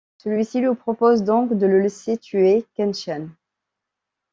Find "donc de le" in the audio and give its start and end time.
1.23-1.79